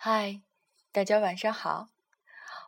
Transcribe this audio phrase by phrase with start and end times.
[0.00, 0.42] 嗨，
[0.92, 1.88] 大家晚上好，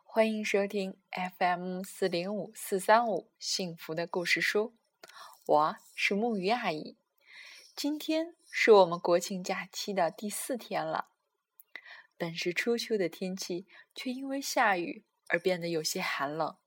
[0.03, 0.97] 欢迎收听
[1.37, 4.75] FM 四零五四三五幸福的故事书，
[5.45, 6.97] 我是木鱼阿姨。
[7.73, 11.07] 今天是我们国庆假期的第四天了，
[12.17, 16.57] 本是初秋的天气，却因为下雨而变得有些寒冷。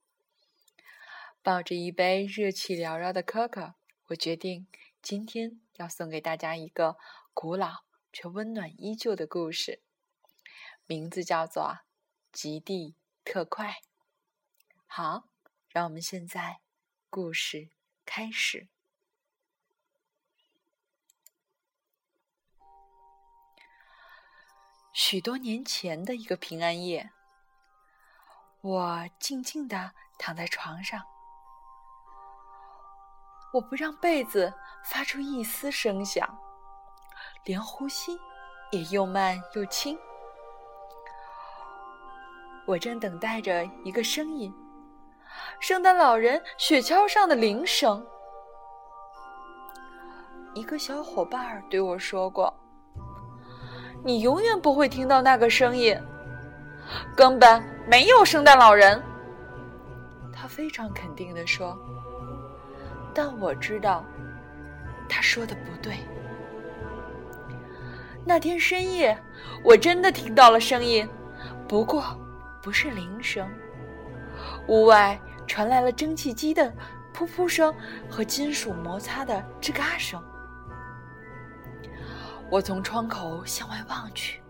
[1.42, 3.74] 抱着一杯热气缭绕的可可，
[4.06, 4.66] 我决定
[5.02, 6.96] 今天要送给大家一个
[7.34, 9.82] 古老却温暖依旧的故事。
[10.86, 11.64] 名字叫做
[12.30, 13.70] 《极地特快》。
[14.86, 15.24] 好，
[15.68, 16.60] 让我们现在
[17.08, 17.70] 故事
[18.04, 18.68] 开始。
[24.92, 27.10] 许多年前的一个平安夜，
[28.60, 31.02] 我静静地躺在床上，
[33.54, 34.52] 我不让被子
[34.84, 36.38] 发出一丝声响，
[37.44, 38.16] 连呼吸
[38.70, 39.98] 也又慢又轻。
[42.66, 44.52] 我正等待着一个声音，
[45.60, 48.04] 圣诞老人雪橇上的铃声。
[50.54, 52.52] 一个小伙伴对我说过
[54.02, 55.94] ：“你永远不会听到那个声音，
[57.14, 59.02] 根本没有圣诞老人。”
[60.32, 61.76] 他非常肯定地说。
[63.12, 64.02] 但我知道，
[65.08, 65.96] 他说的不对。
[68.24, 69.16] 那天深夜，
[69.62, 71.06] 我真的听到了声音，
[71.68, 72.02] 不过。
[72.64, 73.46] 不是铃声，
[74.68, 76.72] 屋外传来了蒸汽机的
[77.14, 77.74] 噗噗声
[78.08, 80.18] 和金属摩擦的吱嘎声。
[82.48, 84.40] 我从窗口向外望去，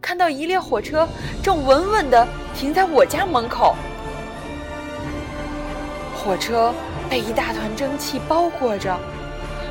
[0.00, 1.08] 看到一列火车
[1.44, 3.76] 正稳稳地停在我家门口。
[6.16, 6.74] 火车
[7.08, 8.98] 被一大团蒸汽包裹着，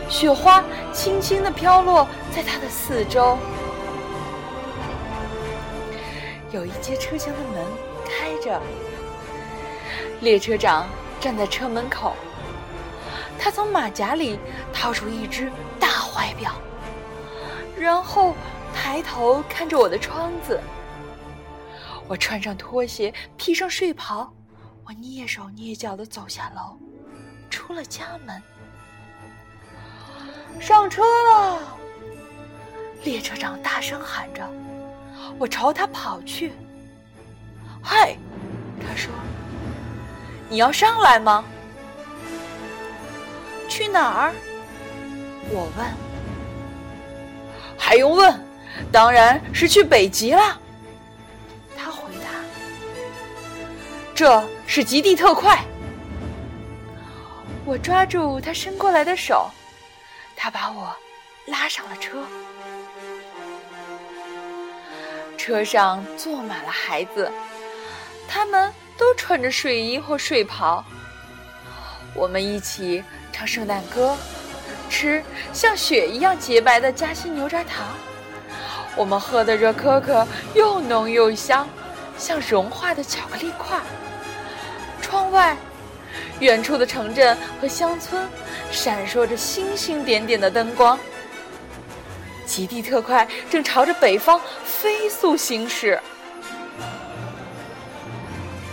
[0.08, 0.64] 雪花
[0.94, 3.38] 轻轻地飘落在它的四周。
[6.52, 7.66] 有一节车厢的门
[8.06, 8.62] 开着，
[10.20, 10.88] 列车长
[11.20, 12.14] 站在车门口。
[13.40, 14.38] 他从马甲里
[14.74, 16.54] 掏出一只大怀表，
[17.78, 18.36] 然后
[18.74, 20.60] 抬头看着我的窗子。
[22.08, 24.32] 我穿上拖鞋，披上睡袍，
[24.86, 26.78] 我蹑手蹑脚地走下楼，
[27.50, 28.44] 出了家门。
[30.60, 31.60] 上车了！
[33.04, 34.48] 列车长大声喊着。
[35.38, 36.54] 我朝他跑去。
[37.82, 38.16] 嗨，
[38.80, 39.12] 他说
[40.50, 41.44] ：“你要上来吗？”
[43.68, 44.34] 去哪儿？
[45.50, 45.86] 我问。
[47.78, 48.40] 还用问？
[48.92, 50.60] 当然是去北极了。
[51.78, 52.30] 他回答
[54.16, 55.64] ：“这是极地特快。”
[57.66, 59.50] 我抓住他伸过来的手，
[60.36, 60.96] 他把我
[61.46, 62.24] 拉上了车。
[65.44, 67.32] 车上坐满了孩子，
[68.28, 70.86] 他们都穿着睡衣或睡袍。
[72.14, 73.04] 我们一起
[73.34, 74.16] 唱圣诞歌，
[74.88, 77.88] 吃像雪一样洁白的夹心牛轧糖。
[78.96, 81.68] 我们喝的热可可又浓又香，
[82.20, 83.80] 像融化的巧克力块。
[85.02, 85.58] 窗外，
[86.40, 88.30] 远处的城镇和乡村
[88.72, 91.00] 闪烁着星星点点的灯光。
[92.46, 96.00] 极地特快正朝着北方飞速行驶，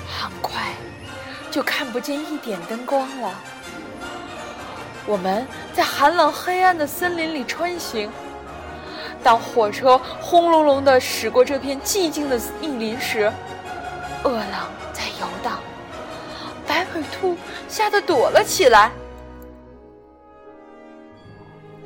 [0.07, 0.73] 很快
[1.51, 3.35] 就看不见一点灯光了。
[5.07, 8.11] 我们在寒冷黑暗的森林里穿行。
[9.23, 13.33] 当火车轰隆隆地驶过这片寂静的密林时，
[14.23, 15.59] 饿狼在游荡，
[16.67, 17.37] 白尾兔
[17.69, 18.93] 吓得躲了起来。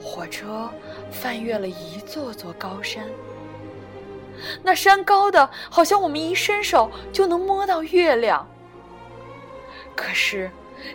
[0.03, 0.69] 火车
[1.13, 3.05] 翻越了一座座高山，
[4.63, 8.49] 那山高的好像我们一伸手就能摸到月亮。
[9.95, 10.51] 可是，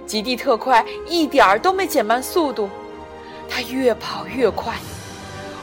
[0.05, 2.69] 极地特快一点儿都没减慢速度，
[3.47, 4.73] 它越跑越快。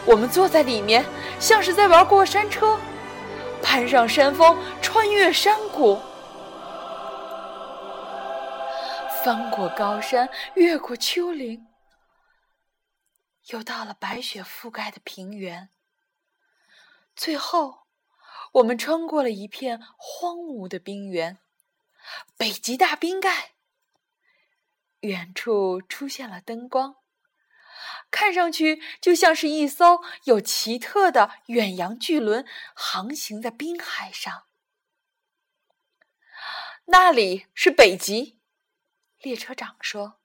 [0.06, 1.04] 我们坐在里面，
[1.40, 2.78] 像是在玩过山车，
[3.60, 5.98] 攀上山峰，穿越山谷，
[9.24, 11.66] 翻过高山，越过丘陵。
[13.48, 15.68] 又到了白雪覆盖的平原，
[17.14, 17.86] 最后，
[18.52, 21.38] 我们穿过了一片荒芜的冰原——
[22.38, 23.52] 北极大冰盖。
[25.00, 26.96] 远处出现了灯光，
[28.10, 34.46] 看上去就像是一艘有奇特的远洋巨轮航行在冰海上。
[36.86, 38.40] 那里是北极，
[39.18, 40.20] 列车长说。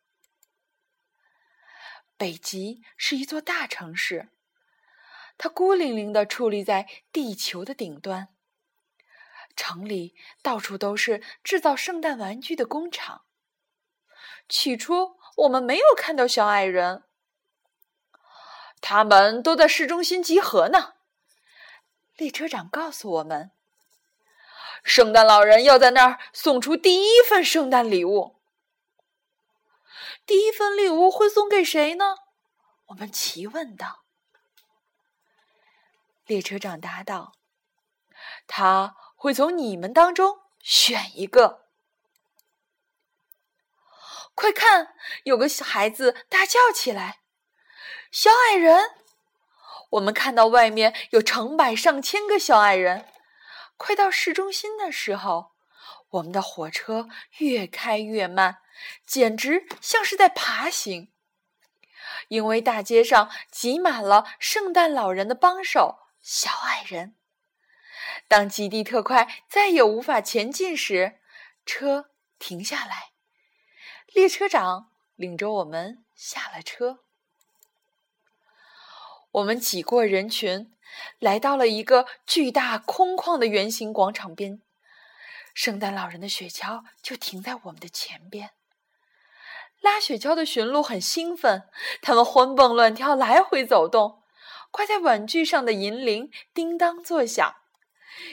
[2.19, 4.27] 北极是一座大城市，
[5.38, 8.27] 它孤零零地矗立在地球的顶端。
[9.56, 13.21] 城里到处都是制造圣诞玩具的工厂。
[14.50, 17.04] 起初我们没有看到小矮人，
[18.81, 20.95] 他们都在市中心集合呢。
[22.18, 23.51] 列车长告诉我们，
[24.83, 28.38] 圣诞老人要在那儿送出第一份圣诞礼物。
[30.30, 32.18] 第一份礼物会送给谁呢？
[32.90, 34.04] 我们齐问道。
[36.28, 37.34] 列车长答道
[38.46, 41.66] ：“他会从你们当中选一个。”
[44.36, 44.94] 快看，
[45.24, 47.22] 有个孩子大叫起来
[48.14, 48.92] ：“小矮人！”
[49.94, 53.08] 我们看到外面有成百上千个小矮人。
[53.78, 55.54] 快到市中心的时候，
[56.10, 57.10] 我们的火车
[57.40, 58.62] 越开越慢，
[59.06, 61.12] 简直像是在爬行，
[62.28, 66.00] 因为大街上挤满了圣诞老人的帮手。
[66.22, 67.16] 小矮人。
[68.28, 71.20] 当极地特快再也无法前进时，
[71.66, 73.14] 车停下来，
[74.08, 77.00] 列车长领着我们下了车。
[79.32, 80.75] 我们挤过人群，
[81.20, 84.62] 来到了一个巨大空旷的圆形广场边。
[85.54, 88.52] 圣诞老人的雪橇就停在我们的前边。
[89.81, 91.70] 拉雪橇的驯鹿很兴奋，
[92.02, 94.24] 它们欢蹦乱跳，来回走动。
[94.72, 97.56] 挂在碗具上的银铃叮当作响，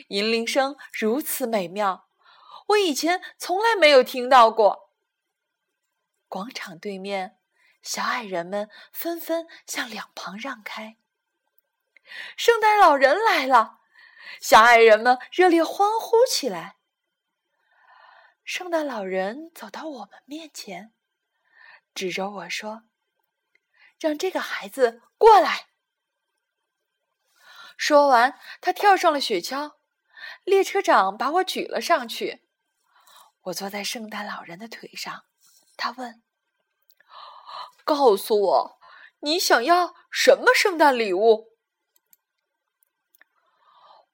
[0.08, 2.08] 银铃声如此美妙，
[2.68, 4.90] 我以前从来没有听到过。
[6.28, 7.38] 广场对面，
[7.80, 10.98] 小矮人们纷纷向两旁让开。
[12.36, 13.78] 圣诞老人来了，
[14.40, 16.76] 小矮人们热烈欢呼起来。
[18.44, 20.92] 圣诞老人走到我们面前，
[21.96, 22.82] 指着我说
[23.98, 25.68] ：“让这个孩子过来。”
[27.76, 29.72] 说完，他跳上了雪橇。
[30.44, 32.46] 列车长把我举了上去。
[33.42, 35.24] 我坐在圣诞老人的腿上。
[35.76, 36.22] 他问
[37.84, 38.80] ：“告诉我，
[39.20, 41.56] 你想要什么圣诞礼物？”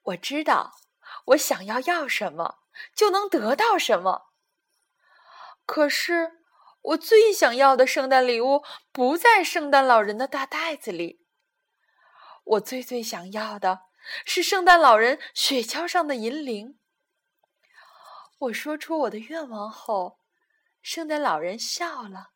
[0.02, 0.74] 我知道，
[1.26, 2.58] 我想要要什么，
[2.94, 4.32] 就能得到什么。
[5.64, 6.41] 可是，
[6.82, 11.24] 我最想要的圣诞礼物不在圣诞老人的大袋子里。
[12.44, 13.82] 我最最想要的
[14.24, 16.78] 是圣诞老人雪橇上的银铃。
[18.40, 20.18] 我说出我的愿望后，
[20.82, 22.30] 圣诞老人笑了，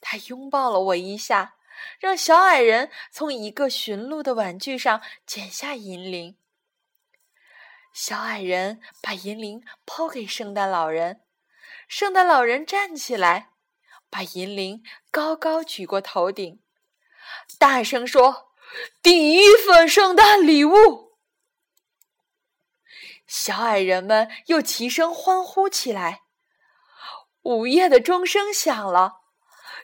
[0.00, 1.54] 他拥抱了我一下，
[2.00, 6.36] 让小矮人从一个驯鹿的玩具上剪下银铃。
[7.92, 11.22] 小矮人把银铃抛给圣诞老人，
[11.88, 13.50] 圣诞老人站起来，
[14.10, 16.60] 把银铃高高举过头顶，
[17.58, 18.52] 大声说。
[19.00, 21.16] 第一份圣诞礼物，
[23.26, 26.24] 小矮人们又齐声欢呼起来。
[27.42, 29.22] 午夜的钟声响了，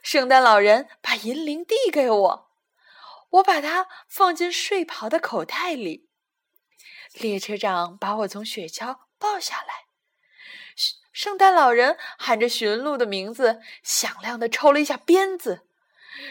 [0.03, 2.51] 圣诞老人把银铃递给我，
[3.29, 6.09] 我把它放进睡袍的口袋里。
[7.13, 9.82] 列车长把我从雪橇抱下来，
[11.13, 15.67] 圣诞老人喊着驯鹿的名字，响亮的抽了一下鞭子。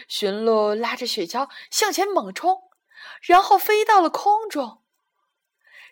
[0.09, 2.69] 驯鹿拉着雪橇向前猛冲，
[3.21, 4.83] 然后飞到了空中。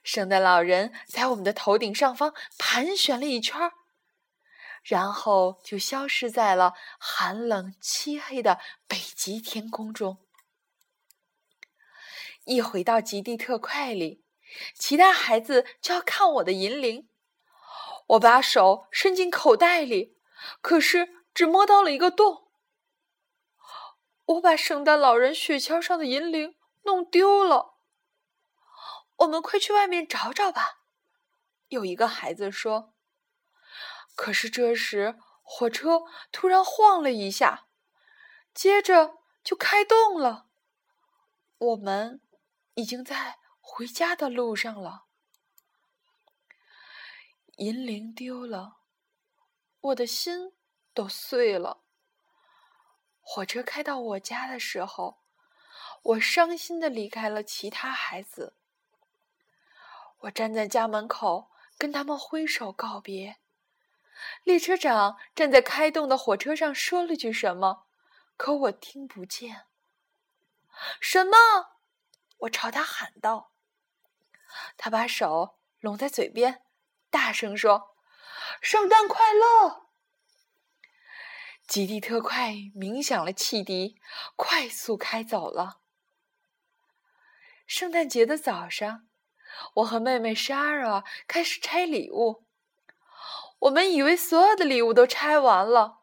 [0.04, 3.72] 圣诞老人在我们的头顶上方盘旋了一圈，
[4.84, 10.18] 然后就消失在了寒冷漆黑的北极天空中。
[12.44, 14.26] 一回到极地特快里，
[14.74, 17.08] 其他孩子就要看我的银铃。
[18.12, 20.18] 我把手伸进口袋里，
[20.62, 22.52] 可是只摸到了一个洞。
[24.26, 27.76] 我把圣诞老人雪橇上的银铃弄丢了。
[29.18, 30.82] 我们快去外面找找吧。
[31.70, 32.94] 有一个孩子说。
[34.14, 36.02] 可是这时火车
[36.34, 37.68] 突然晃了一下，
[38.54, 40.48] 接着就开动了。
[41.58, 42.22] 我们
[42.74, 45.06] 已经在回家的路上了。
[47.58, 48.78] 银铃丢了，
[49.82, 50.54] 我的心
[50.94, 51.84] 都碎了。
[53.20, 55.20] 火车开到我家的时候，
[56.02, 58.56] 我伤心的离开了其他孩子。
[60.20, 63.38] 我站在家门口，跟他们挥手告别。
[64.44, 67.86] 列车长站在开动的火车上，说了句什么，
[68.38, 69.66] 可我听不见。
[71.00, 71.38] 什么？
[72.40, 73.52] 我朝他喊道。
[74.78, 76.64] 他把手拢在嘴边，
[77.12, 77.96] 大声说
[78.62, 79.90] ：“圣诞快乐！”
[81.68, 83.98] 极地特快鸣响了汽笛，
[84.36, 85.82] 快速开走了。
[87.68, 89.08] 圣诞节的早上，
[89.76, 92.46] 我和妹妹 Shara 开始拆礼物。
[93.60, 96.00] 我们以为所有的礼物都拆完了，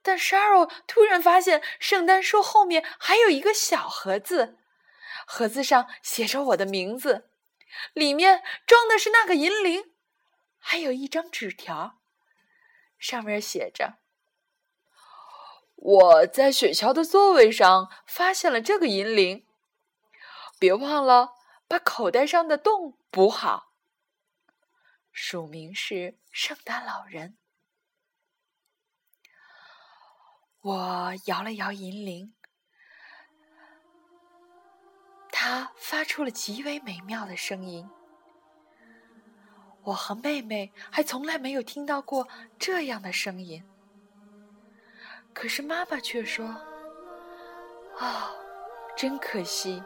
[0.00, 4.56] 但 Shara 突然发现圣诞树后面还有一个小盒子，
[5.26, 7.30] 盒子上写着我的名字，
[7.92, 9.92] 里面装的是那个银铃，
[10.70, 11.98] 还有一张纸条，
[12.98, 14.00] 上面写着
[15.76, 19.46] ：“我在雪橇的座位上发现了这个银铃。”
[20.60, 21.30] 别忘了
[21.66, 23.72] 把口袋上的洞补好。
[25.10, 27.38] 署名是圣诞老人。
[30.60, 32.36] 我摇了摇银铃，
[35.32, 37.88] 它发出了极为美妙的声音。
[39.88, 42.28] 我和妹妹还从来没有听到过
[42.58, 43.62] 这样的声音。
[45.32, 46.46] 可是妈妈却说
[47.98, 48.30] ：“啊，
[48.94, 49.82] 真可惜。”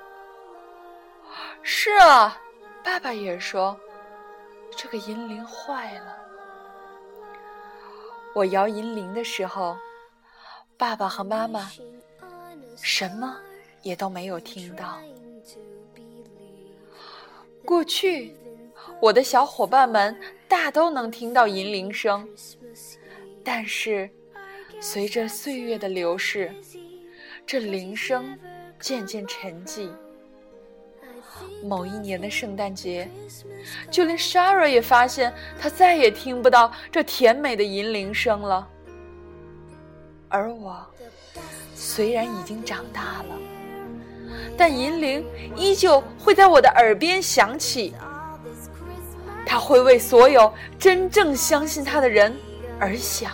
[1.62, 2.36] 是啊，
[2.82, 3.78] 爸爸也说，
[4.76, 6.18] 这个银铃坏了。
[8.34, 9.78] 我摇银铃的时候，
[10.76, 11.70] 爸爸和妈妈
[12.76, 13.38] 什么
[13.82, 15.00] 也都没有听到。
[17.64, 18.34] 过去，
[19.00, 20.16] 我的小伙伴们
[20.48, 22.28] 大都能听到银铃声，
[23.44, 24.08] 但是
[24.80, 26.54] 随着岁月的流逝，
[27.46, 28.38] 这铃声
[28.78, 29.88] 渐渐沉寂。
[31.64, 33.08] 某一年的圣诞节，
[33.90, 38.68] 就连 Shara 也发现，他再也听不到这甜美的银铃声了。
[40.28, 40.84] 而我，
[41.74, 43.38] 虽然已经长大了，
[44.56, 45.24] 但银铃
[45.56, 47.94] 依旧会在我的耳边响起。
[49.46, 52.34] 它会为所有真正相信他的人
[52.78, 53.32] 而响。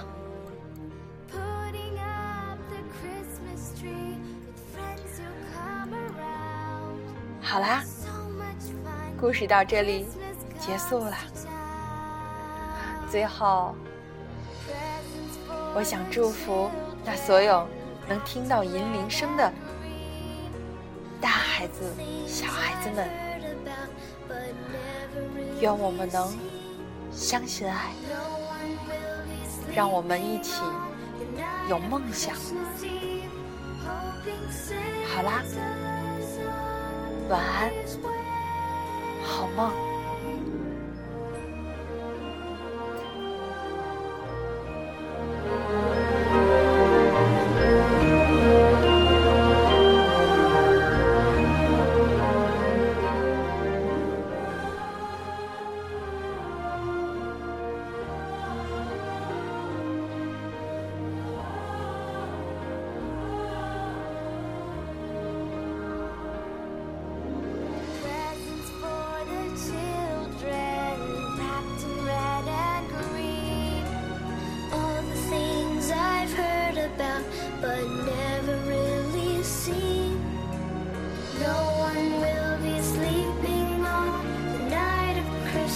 [7.41, 7.83] 好啦。
[9.21, 10.07] 故事到这里
[10.61, 11.17] 结束了。
[13.11, 13.75] 最后，
[15.75, 16.71] 我想祝福
[17.05, 17.67] 那所有
[18.07, 19.53] 能听到银铃声的
[21.21, 21.93] 大孩子、
[22.29, 23.09] 小孩子们，
[25.61, 26.37] 愿我们能
[27.11, 27.91] 相信爱，
[29.75, 30.62] 让我们一起
[31.69, 32.35] 有梦想。
[35.12, 35.43] 好啦，
[37.29, 37.73] 晚安。
[39.25, 39.98] 好梦。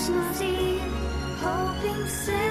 [0.02, 0.82] Christmas Eve,
[1.40, 2.41] hoping.